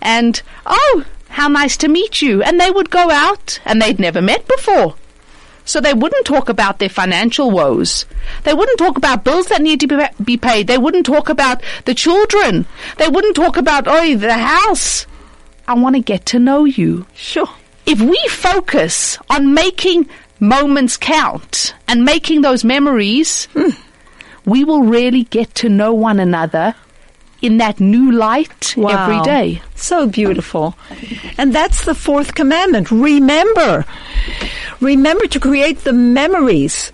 [0.00, 2.42] and, oh, how nice to meet you.
[2.42, 4.96] And they would go out and they'd never met before.
[5.64, 8.06] So they wouldn't talk about their financial woes.
[8.44, 10.66] They wouldn't talk about bills that need to be, be paid.
[10.66, 12.64] They wouldn't talk about the children.
[12.96, 15.06] They wouldn't talk about, oh, the house.
[15.66, 17.06] I want to get to know you.
[17.14, 17.50] Sure.
[17.84, 20.08] If we focus on making
[20.40, 23.70] moments count and making those memories, hmm.
[24.46, 26.74] we will really get to know one another
[27.40, 29.22] in that new light every Wow.
[29.22, 29.62] day.
[29.74, 30.76] So beautiful.
[31.36, 32.90] And that's the fourth commandment.
[32.90, 33.84] Remember.
[34.80, 36.90] Remember to create the memories.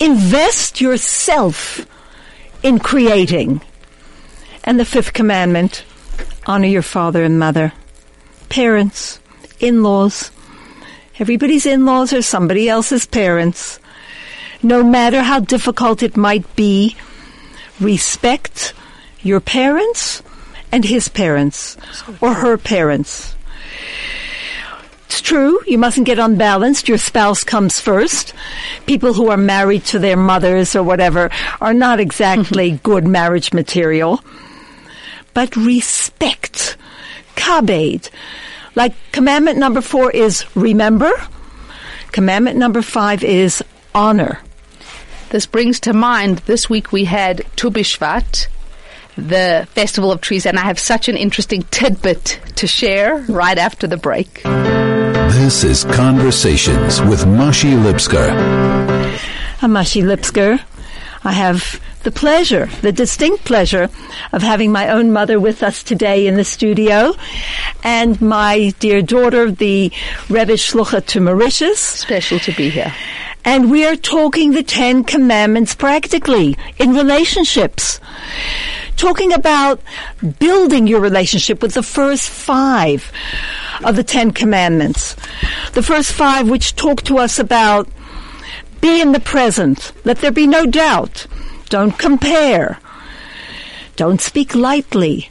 [0.00, 1.86] Invest yourself
[2.62, 3.60] in creating.
[4.64, 5.84] And the fifth commandment,
[6.46, 7.72] honor your father and mother.
[8.48, 9.18] Parents,
[9.60, 10.30] in-laws.
[11.18, 13.78] Everybody's in-laws are somebody else's parents.
[14.62, 16.96] No matter how difficult it might be,
[17.80, 18.72] respect
[19.22, 20.22] your parents
[20.70, 21.76] and his parents
[22.20, 23.34] or her parents.
[25.06, 26.88] It's true, you mustn't get unbalanced.
[26.88, 28.32] Your spouse comes first.
[28.86, 31.30] People who are married to their mothers or whatever
[31.60, 34.24] are not exactly good marriage material.
[35.34, 36.78] But respect,
[37.36, 38.08] kabed.
[38.74, 41.12] Like commandment number four is remember.
[42.12, 43.62] Commandment number five is
[43.94, 44.40] honor.
[45.28, 48.48] This brings to mind this week we had Tu B'Shvat,
[49.16, 53.86] the Festival of Trees, and I have such an interesting tidbit to share right after
[53.86, 54.42] the break.
[54.42, 58.30] This is Conversations with Mashi Lipskar.
[59.62, 60.60] I'm Mashi Lipskar.
[61.24, 63.88] I have the pleasure, the distinct pleasure
[64.32, 67.14] of having my own mother with us today in the studio
[67.84, 69.92] and my dear daughter, the
[70.28, 71.78] Rebbe Shlucha to Mauritius.
[71.78, 72.92] Special to be here.
[73.44, 78.00] And we are talking the Ten Commandments practically in relationships.
[78.96, 79.80] Talking about
[80.38, 83.10] building your relationship with the first five
[83.84, 85.16] of the Ten Commandments.
[85.72, 87.88] The first five which talk to us about
[88.80, 89.92] be in the present.
[90.04, 91.26] Let there be no doubt.
[91.68, 92.78] Don't compare.
[93.96, 95.30] Don't speak lightly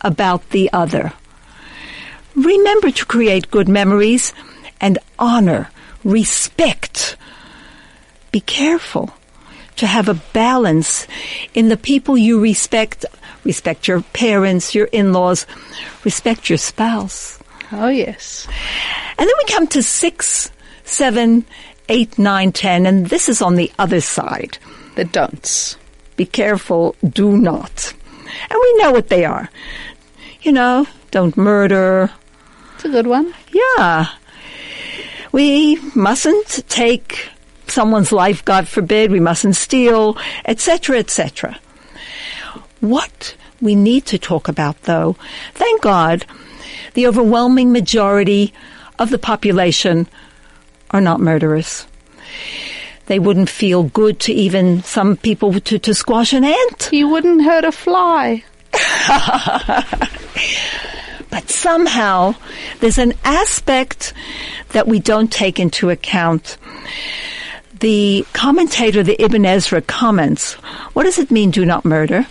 [0.00, 1.12] about the other.
[2.34, 4.32] Remember to create good memories
[4.80, 5.70] and honor,
[6.04, 7.16] respect.
[8.30, 9.14] Be careful
[9.76, 11.06] to have a balance
[11.54, 13.04] in the people you respect.
[13.44, 15.46] Respect your parents, your in-laws,
[16.04, 17.38] respect your spouse.
[17.70, 18.48] Oh, yes.
[19.18, 20.50] And then we come to six,
[20.84, 21.44] seven,
[21.88, 24.58] eight, nine, ten, and this is on the other side.
[24.96, 25.76] The don'ts.
[26.16, 27.92] Be careful, do not.
[28.50, 29.48] And we know what they are.
[30.42, 32.10] You know, don't murder.
[32.74, 33.34] It's a good one.
[33.52, 34.06] Yeah.
[35.32, 37.30] We mustn't take
[37.70, 39.10] someone's life, God forbid.
[39.10, 41.58] We mustn't steal, etc., etc.
[42.80, 45.16] What we need to talk about, though,
[45.54, 46.26] thank God,
[46.94, 48.52] the overwhelming majority
[48.98, 50.06] of the population
[50.90, 51.86] are not murderers.
[53.06, 56.90] They wouldn't feel good to even some people to, to squash an ant.
[56.92, 58.44] You wouldn't hurt a fly.
[61.36, 62.34] But somehow
[62.80, 64.14] there's an aspect
[64.70, 66.56] that we don't take into account.
[67.80, 70.54] The commentator, the Ibn Ezra, comments,
[70.94, 72.26] what does it mean, do not murder?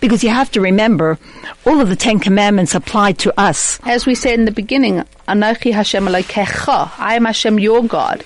[0.00, 1.18] Because you have to remember,
[1.64, 3.78] all of the Ten Commandments apply to us.
[3.84, 8.24] As we said in the beginning, Anochi Hashem Elokecha, I am Hashem your God.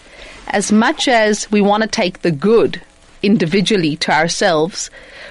[0.49, 2.81] As much as we want to take the good
[3.23, 4.91] individually to ourselves,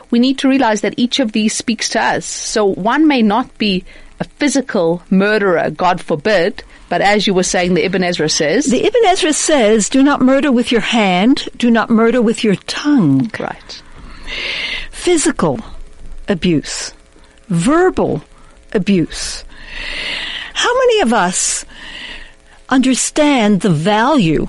[0.09, 2.25] we need to realize that each of these speaks to us.
[2.25, 3.83] So one may not be
[4.21, 8.65] a physical murderer, God forbid, but as you were saying, the Ibn Ezra says.
[8.65, 12.53] The Ibn Ezra says, do not murder with your hand, do not murder with your
[12.55, 13.31] tongue.
[13.39, 13.81] Right.
[14.91, 15.59] Physical
[16.27, 16.93] abuse,
[17.47, 18.21] verbal
[18.73, 19.43] abuse.
[20.53, 21.65] How many of us
[22.69, 24.47] understand the value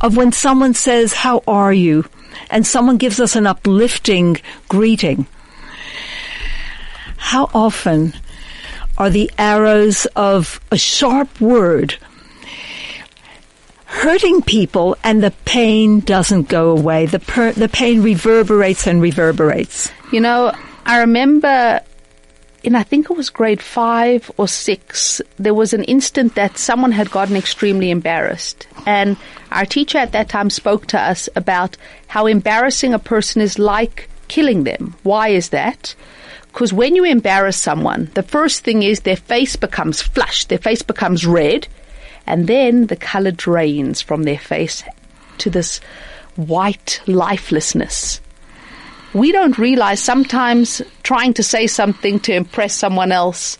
[0.00, 2.04] of when someone says, How are you?
[2.50, 5.26] and someone gives us an uplifting greeting?
[7.16, 8.12] How often
[8.98, 11.96] are the arrows of a sharp word
[13.86, 17.06] hurting people and the pain doesn't go away.
[17.06, 19.90] The, per- the pain reverberates and reverberates.
[20.12, 20.52] You know,
[20.84, 21.80] I remember
[22.62, 26.92] in I think it was grade five or six, there was an instant that someone
[26.92, 28.66] had gotten extremely embarrassed.
[28.84, 29.16] And
[29.52, 31.76] our teacher at that time spoke to us about
[32.08, 34.94] how embarrassing a person is like killing them.
[35.04, 35.94] Why is that?
[36.56, 40.80] Because when you embarrass someone, the first thing is their face becomes flushed, their face
[40.80, 41.68] becomes red,
[42.26, 44.82] and then the color drains from their face
[45.36, 45.80] to this
[46.34, 48.22] white lifelessness.
[49.12, 53.58] We don't realize sometimes trying to say something to impress someone else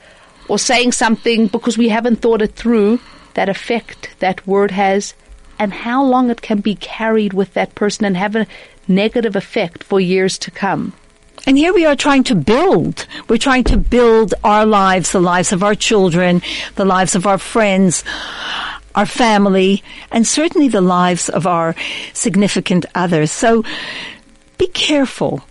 [0.48, 2.98] or saying something because we haven't thought it through
[3.34, 5.12] that effect that word has
[5.58, 8.46] and how long it can be carried with that person and have a
[8.88, 10.94] negative effect for years to come.
[11.46, 13.06] And here we are trying to build.
[13.28, 16.42] We're trying to build our lives, the lives of our children,
[16.74, 18.02] the lives of our friends,
[18.96, 21.76] our family, and certainly the lives of our
[22.12, 23.30] significant others.
[23.30, 23.62] So
[24.58, 25.44] be careful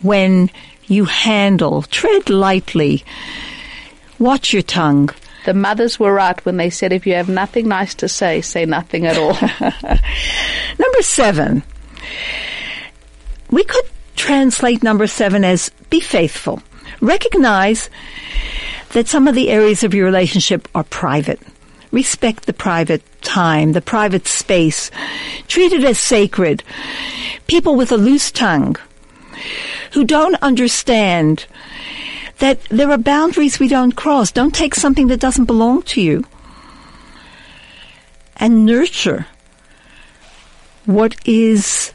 [0.00, 0.50] when
[0.86, 3.04] you handle, tread lightly,
[4.18, 5.10] watch your tongue.
[5.44, 8.64] The mothers were right when they said if you have nothing nice to say, say
[8.64, 9.34] nothing at all.
[10.78, 11.62] Number seven.
[13.50, 13.84] We could
[14.16, 16.62] translate number seven as be faithful.
[17.00, 17.90] Recognize
[18.90, 21.40] that some of the areas of your relationship are private.
[21.92, 24.90] Respect the private time, the private space.
[25.48, 26.62] Treat it as sacred.
[27.46, 28.76] People with a loose tongue
[29.92, 31.46] who don't understand
[32.38, 34.32] that there are boundaries we don't cross.
[34.32, 36.24] Don't take something that doesn't belong to you.
[38.36, 39.26] And nurture
[40.84, 41.92] what is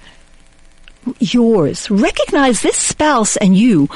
[1.20, 1.90] yours.
[1.90, 3.90] Recognize this spouse and you,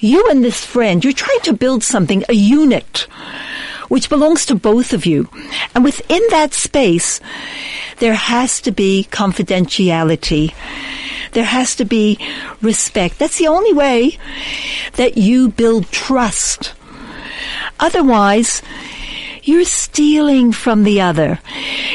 [0.00, 3.06] you and this friend, you're trying to build something, a unit,
[3.88, 5.28] which belongs to both of you.
[5.74, 7.20] And within that space,
[7.98, 10.54] there has to be confidentiality.
[11.32, 12.18] There has to be
[12.62, 13.18] respect.
[13.18, 14.18] That's the only way
[14.94, 16.74] that you build trust.
[17.78, 18.62] Otherwise,
[19.42, 21.38] you're stealing from the other.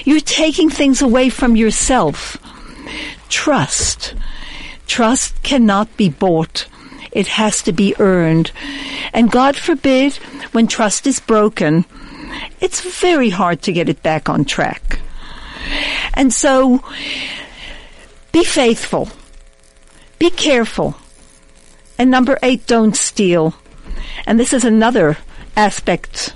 [0.06, 2.38] You're taking things away from yourself.
[3.32, 4.13] Trust.
[4.86, 6.67] Trust cannot be bought.
[7.12, 8.52] It has to be earned.
[9.13, 10.15] And God forbid,
[10.52, 11.86] when trust is broken,
[12.60, 15.00] it's very hard to get it back on track.
[16.13, 16.84] And so,
[18.32, 19.10] be faithful.
[20.20, 20.96] Be careful.
[21.98, 23.56] And number eight, don't steal.
[24.26, 25.17] And this is another
[25.56, 26.34] aspect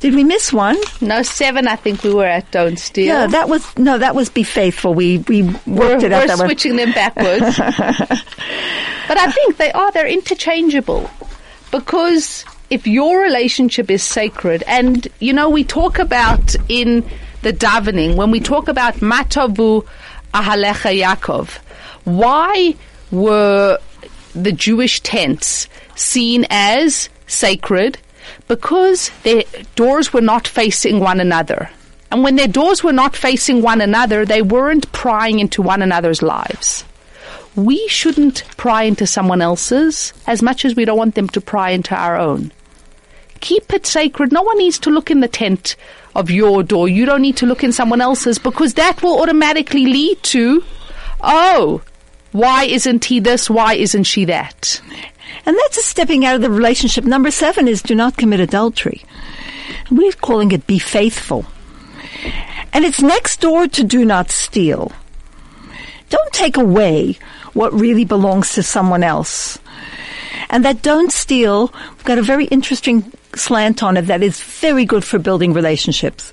[0.00, 0.76] did we miss one?
[1.00, 1.66] No, seven.
[1.66, 3.06] I think we were at Don't Steal.
[3.06, 4.94] Yeah, that was no, that was Be Faithful.
[4.94, 6.28] We we worked we're, it out.
[6.28, 7.56] We're switching them backwards.
[7.58, 9.90] but I think they are.
[9.92, 11.10] They're interchangeable
[11.70, 17.04] because if your relationship is sacred, and you know, we talk about in
[17.42, 19.86] the davening when we talk about Matavu
[20.32, 21.58] Ahalecha Yaakov,
[22.04, 22.74] why
[23.10, 23.78] were
[24.34, 27.98] the Jewish tents seen as sacred?
[28.48, 31.70] Because their doors were not facing one another.
[32.10, 36.22] And when their doors were not facing one another, they weren't prying into one another's
[36.22, 36.84] lives.
[37.56, 41.70] We shouldn't pry into someone else's as much as we don't want them to pry
[41.70, 42.52] into our own.
[43.40, 44.32] Keep it sacred.
[44.32, 45.76] No one needs to look in the tent
[46.14, 46.88] of your door.
[46.88, 50.64] You don't need to look in someone else's because that will automatically lead to,
[51.20, 51.82] oh,
[52.32, 53.50] why isn't he this?
[53.50, 54.80] Why isn't she that?
[55.46, 57.04] And that's a stepping out of the relationship.
[57.04, 59.04] Number seven is do not commit adultery.
[59.90, 61.46] We're calling it be faithful.
[62.72, 64.92] And it's next door to do not steal.
[66.10, 67.18] Don't take away
[67.52, 69.58] what really belongs to someone else.
[70.50, 74.84] And that don't steal, we've got a very interesting slant on it that is very
[74.84, 76.32] good for building relationships.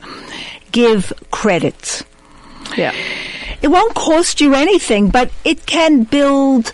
[0.72, 2.04] Give credit.
[2.78, 2.94] Yeah.
[3.62, 6.74] It won't cost you anything, but it can build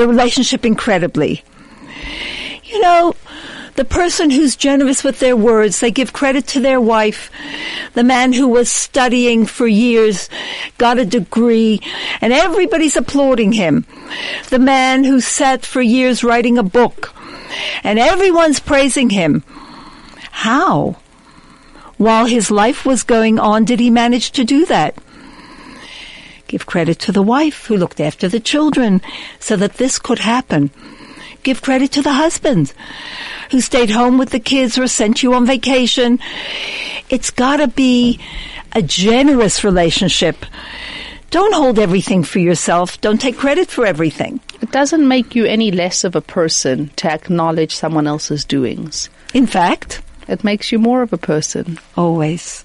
[0.00, 1.44] the relationship incredibly.
[2.64, 3.14] You know,
[3.74, 7.30] the person who's generous with their words, they give credit to their wife.
[7.92, 10.30] The man who was studying for years
[10.78, 11.82] got a degree
[12.22, 13.84] and everybody's applauding him.
[14.48, 17.12] The man who sat for years writing a book
[17.84, 19.44] and everyone's praising him.
[20.30, 20.96] How?
[21.98, 24.96] While his life was going on, did he manage to do that?
[26.50, 29.00] Give credit to the wife who looked after the children
[29.38, 30.72] so that this could happen.
[31.44, 32.72] Give credit to the husband
[33.52, 36.18] who stayed home with the kids or sent you on vacation.
[37.08, 38.18] It's gotta be
[38.72, 40.44] a generous relationship.
[41.30, 43.00] Don't hold everything for yourself.
[43.00, 44.40] Don't take credit for everything.
[44.60, 49.08] It doesn't make you any less of a person to acknowledge someone else's doings.
[49.34, 51.78] In fact, It makes you more of a person.
[51.96, 52.64] always.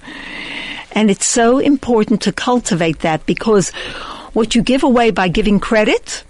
[0.95, 3.69] And it's so important to cultivate that because
[4.33, 6.23] what you give away by giving credit,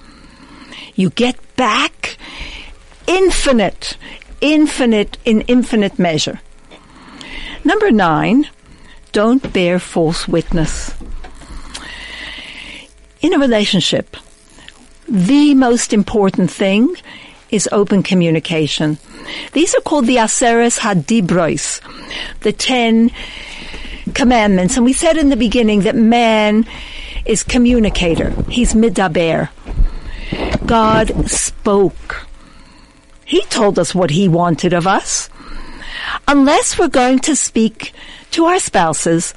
[0.95, 2.17] you get back
[3.07, 3.95] infinite,
[4.41, 6.41] infinite in infinite measure.
[7.63, 8.49] Number nine,
[9.11, 10.93] don't bear false witness.
[13.21, 14.17] In a relationship,
[15.07, 16.95] the most important thing
[17.49, 18.97] is open communication.
[19.53, 21.81] These are called the Aseres Hadibros,
[22.41, 23.11] the ten
[24.15, 24.75] commandments.
[24.75, 26.65] And we said in the beginning that man
[27.25, 28.31] is communicator.
[28.49, 29.49] He's midaber.
[30.65, 32.25] God spoke.
[33.25, 35.29] He told us what he wanted of us.
[36.27, 37.93] Unless we're going to speak
[38.31, 39.33] to our spouses,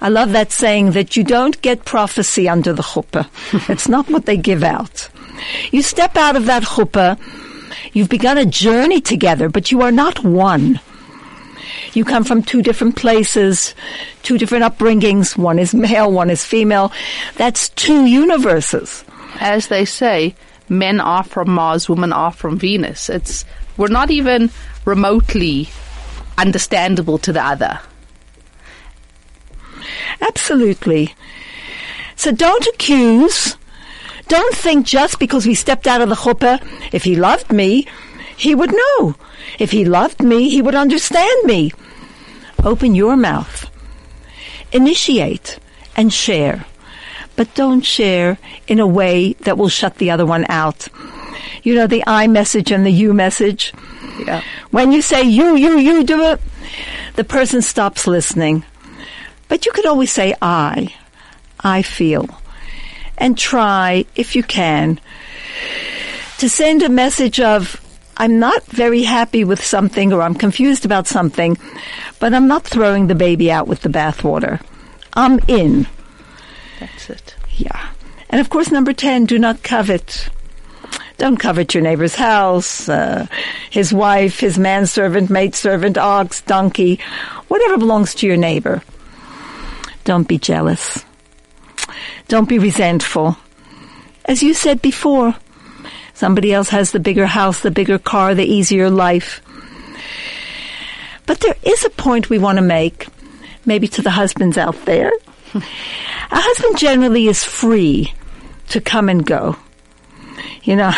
[0.00, 3.28] I love that saying that you don't get prophecy under the chuppah.
[3.68, 5.08] it's not what they give out.
[5.70, 7.18] You step out of that chuppah,
[7.92, 10.80] you've begun a journey together, but you are not one.
[11.98, 13.74] You come from two different places,
[14.22, 15.36] two different upbringings.
[15.36, 16.92] One is male, one is female.
[17.34, 19.04] That's two universes.
[19.40, 20.36] As they say,
[20.68, 23.10] men are from Mars, women are from Venus.
[23.10, 23.44] It's
[23.76, 24.48] we're not even
[24.84, 25.70] remotely
[26.38, 27.80] understandable to the other.
[30.20, 31.16] Absolutely.
[32.14, 33.56] So don't accuse.
[34.28, 37.88] Don't think just because we stepped out of the chuppah, if he loved me,
[38.36, 39.16] he would know.
[39.58, 41.72] If he loved me, he would understand me.
[42.64, 43.70] Open your mouth.
[44.72, 45.58] Initiate
[45.96, 46.66] and share.
[47.36, 50.88] But don't share in a way that will shut the other one out.
[51.62, 53.72] You know, the I message and the you message.
[54.18, 54.42] Yeah.
[54.70, 56.40] When you say you, you, you do it,
[57.14, 58.64] the person stops listening.
[59.48, 60.94] But you could always say I.
[61.60, 62.28] I feel.
[63.16, 65.00] And try, if you can,
[66.38, 67.80] to send a message of
[68.18, 71.56] I'm not very happy with something or I'm confused about something,
[72.18, 74.60] but I'm not throwing the baby out with the bathwater.
[75.14, 75.86] I'm in.
[76.80, 77.36] That's it.
[77.56, 77.90] Yeah.
[78.28, 80.28] And of course, number 10, do not covet.
[81.16, 83.26] Don't covet your neighbor's house, uh,
[83.70, 87.00] his wife, his manservant, maidservant, ox, donkey,
[87.48, 88.82] whatever belongs to your neighbor.
[90.04, 91.04] Don't be jealous.
[92.28, 93.36] Don't be resentful.
[94.24, 95.34] As you said before,
[96.18, 99.40] somebody else has the bigger house, the bigger car, the easier life.
[101.26, 103.06] But there is a point we want to make,
[103.64, 105.12] maybe to the husbands out there.
[105.54, 108.12] A husband generally is free
[108.70, 109.56] to come and go.
[110.62, 110.92] You know,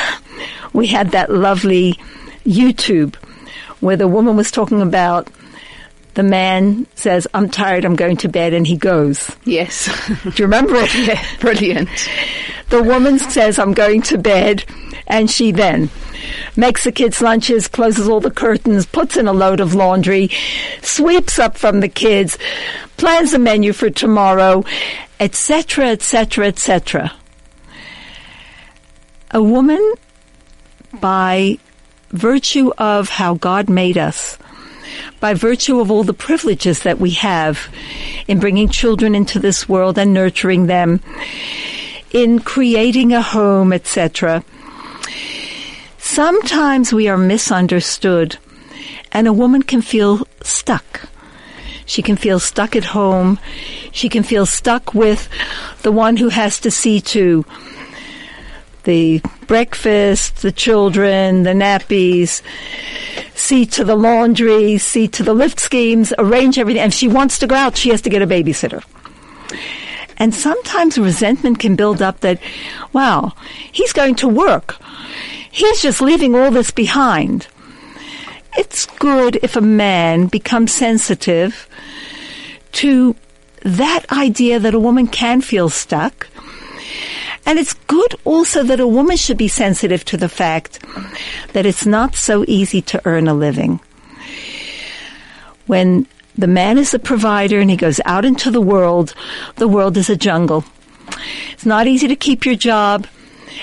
[0.72, 2.00] we had that lovely
[2.44, 3.14] YouTube
[3.80, 5.28] where the woman was talking about
[6.14, 9.30] the man says, I'm tired, I'm going to bed, and he goes.
[9.44, 9.86] Yes.
[10.24, 10.94] Do you remember it?
[11.06, 11.88] yeah, Brilliant.
[12.70, 14.64] The woman says, I'm going to bed,
[15.10, 15.90] and she then
[16.56, 20.30] makes the kids' lunches, closes all the curtains, puts in a load of laundry,
[20.82, 22.38] sweeps up from the kids,
[22.96, 24.64] plans the menu for tomorrow,
[25.18, 27.12] etc., etc., etc.
[29.32, 29.94] A woman,
[31.00, 31.58] by
[32.10, 34.38] virtue of how God made us,
[35.18, 37.68] by virtue of all the privileges that we have
[38.28, 41.00] in bringing children into this world and nurturing them,
[42.12, 44.44] in creating a home, etc.
[46.10, 48.36] Sometimes we are misunderstood
[49.12, 51.08] and a woman can feel stuck.
[51.86, 53.38] She can feel stuck at home.
[53.92, 55.28] She can feel stuck with
[55.82, 57.44] the one who has to see to
[58.82, 62.42] the breakfast, the children, the nappies,
[63.36, 66.82] see to the laundry, see to the lift schemes, arrange everything.
[66.82, 68.82] And if she wants to go out, she has to get a babysitter.
[70.16, 72.40] And sometimes resentment can build up that,
[72.92, 73.32] wow,
[73.70, 74.76] he's going to work.
[75.50, 77.48] He's just leaving all this behind.
[78.56, 81.68] It's good if a man becomes sensitive
[82.72, 83.16] to
[83.62, 86.28] that idea that a woman can feel stuck.
[87.46, 90.78] And it's good also that a woman should be sensitive to the fact
[91.52, 93.80] that it's not so easy to earn a living.
[95.66, 99.14] When the man is a provider and he goes out into the world,
[99.56, 100.64] the world is a jungle.
[101.52, 103.06] It's not easy to keep your job.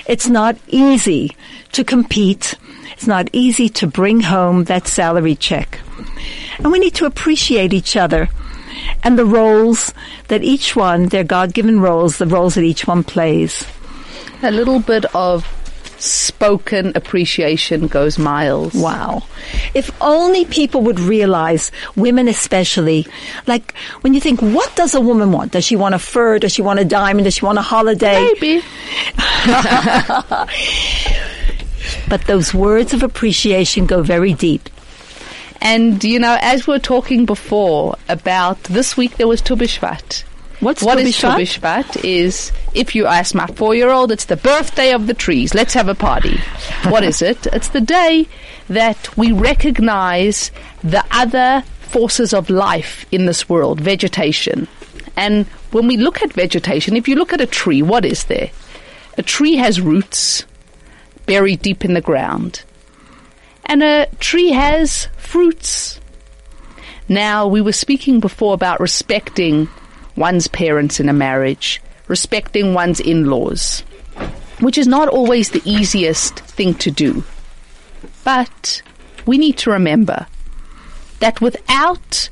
[0.08, 1.36] It's not easy
[1.74, 2.56] to compete.
[2.94, 5.80] It's not easy to bring home that salary check.
[6.60, 8.30] And we need to appreciate each other
[9.04, 9.94] and the roles
[10.28, 13.66] that each one, their God-given roles, the roles that each one plays.
[14.44, 15.46] A little bit of
[16.00, 18.74] spoken appreciation goes miles.
[18.74, 19.24] Wow.
[19.74, 23.08] If only people would realize, women especially,
[23.46, 25.52] like when you think, what does a woman want?
[25.52, 26.40] Does she want a fur?
[26.40, 27.26] Does she want a diamond?
[27.26, 28.30] Does she want a holiday?
[28.34, 28.62] Maybe.
[32.10, 34.70] but those words of appreciation go very deep.
[35.62, 40.24] And, you know, as we were talking before about this week there was Tu B'Shvat.
[40.60, 41.84] What's What is Tu B'Shvat?
[41.84, 45.54] B'Shvat is, if you ask my four-year-old, it's the birthday of the trees.
[45.54, 46.40] Let's have a party.
[46.90, 47.46] what is it?
[47.48, 48.28] It's the day
[48.68, 50.52] that we recognize
[50.84, 54.68] the other forces of life in this world, vegetation.
[55.16, 58.50] And when we look at vegetation, if you look at a tree, what is there?
[59.18, 60.46] A tree has roots
[61.28, 62.64] buried deep in the ground.
[63.66, 66.00] And a tree has fruits.
[67.08, 69.70] Now, we were speaking before about respecting
[70.18, 73.82] one's parents in a marriage, respecting one's in-laws,
[74.60, 77.24] which is not always the easiest thing to do.
[78.24, 78.82] But
[79.26, 80.28] we need to remember
[81.20, 82.30] that without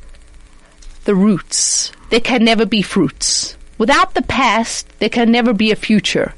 [1.06, 3.56] the roots, there can never be fruits.
[3.78, 6.34] Without the past, there can never be a future.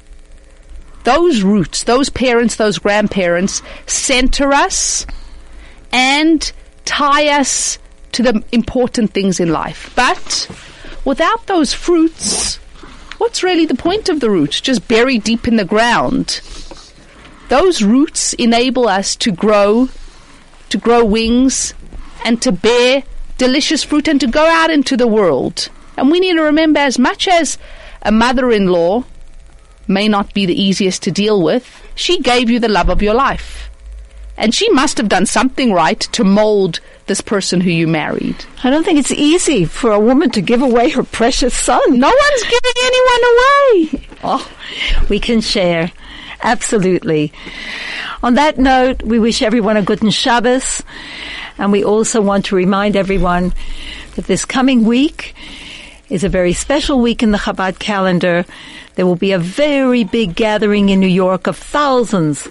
[1.04, 5.06] Those roots, those parents, those grandparents center us
[5.92, 6.52] and
[6.84, 7.78] tie us
[8.12, 9.92] to the important things in life.
[9.94, 10.50] But
[11.08, 12.56] without those fruits,
[13.16, 14.60] what's really the point of the root?
[14.62, 16.42] Just buried deep in the ground.
[17.48, 19.88] Those roots enable us to grow,
[20.68, 21.72] to grow wings,
[22.26, 23.04] and to bear
[23.38, 25.70] delicious fruit and to go out into the world.
[25.96, 27.56] And we need to remember as much as
[28.02, 29.04] a mother in law
[29.86, 33.14] may not be the easiest to deal with, she gave you the love of your
[33.14, 33.70] life.
[34.36, 38.36] And she must have done something right to mold this person who you married.
[38.62, 41.98] I don't think it's easy for a woman to give away her precious son.
[41.98, 44.08] No one's giving anyone away.
[44.22, 44.52] Oh,
[45.08, 45.90] we can share.
[46.42, 47.32] Absolutely.
[48.22, 50.82] On that note, we wish everyone a good Shabbos.
[51.58, 53.52] And we also want to remind everyone
[54.14, 55.34] that this coming week
[56.08, 58.44] is a very special week in the Chabad calendar.
[58.94, 62.48] There will be a very big gathering in New York of thousands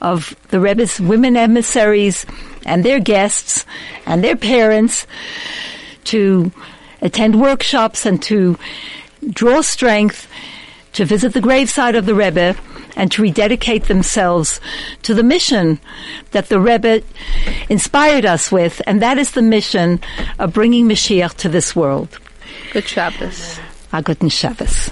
[0.00, 2.24] of the Rebbe's women emissaries
[2.66, 3.64] and their guests
[4.04, 5.06] and their parents
[6.04, 6.52] to
[7.00, 8.58] attend workshops and to
[9.30, 10.28] draw strength
[10.92, 12.56] to visit the graveside of the Rebbe
[12.96, 14.60] and to rededicate themselves
[15.02, 15.78] to the mission
[16.30, 17.02] that the Rebbe
[17.68, 20.00] inspired us with, and that is the mission
[20.38, 22.18] of bringing Mashiach to this world.
[22.72, 23.60] Good Shabbos.
[23.92, 24.90] A guten Shabbos.